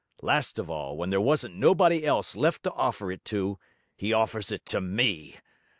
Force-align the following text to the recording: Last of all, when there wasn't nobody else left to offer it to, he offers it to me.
Last 0.23 0.57
of 0.57 0.67
all, 0.67 0.97
when 0.97 1.11
there 1.11 1.21
wasn't 1.21 1.53
nobody 1.57 2.03
else 2.07 2.35
left 2.35 2.63
to 2.63 2.73
offer 2.73 3.11
it 3.11 3.23
to, 3.25 3.59
he 3.95 4.11
offers 4.11 4.51
it 4.51 4.65
to 4.65 4.81
me. 4.81 5.37